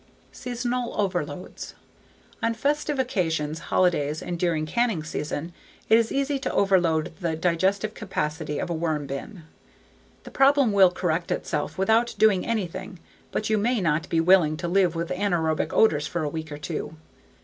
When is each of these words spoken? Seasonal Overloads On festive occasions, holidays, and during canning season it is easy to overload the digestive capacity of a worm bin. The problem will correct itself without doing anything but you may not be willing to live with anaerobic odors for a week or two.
Seasonal 0.31 0.99
Overloads 0.99 1.75
On 2.41 2.55
festive 2.55 2.97
occasions, 2.97 3.59
holidays, 3.69 4.19
and 4.23 4.39
during 4.39 4.65
canning 4.65 5.03
season 5.03 5.53
it 5.89 5.97
is 5.99 6.11
easy 6.11 6.39
to 6.39 6.51
overload 6.51 7.15
the 7.17 7.35
digestive 7.35 7.93
capacity 7.93 8.57
of 8.57 8.67
a 8.71 8.73
worm 8.73 9.05
bin. 9.05 9.43
The 10.23 10.31
problem 10.31 10.71
will 10.73 10.89
correct 10.89 11.29
itself 11.29 11.77
without 11.77 12.15
doing 12.17 12.43
anything 12.43 12.97
but 13.31 13.51
you 13.51 13.59
may 13.59 13.79
not 13.79 14.09
be 14.09 14.19
willing 14.19 14.57
to 14.57 14.67
live 14.67 14.95
with 14.95 15.09
anaerobic 15.09 15.71
odors 15.71 16.07
for 16.07 16.23
a 16.23 16.29
week 16.29 16.51
or 16.51 16.57
two. 16.57 16.95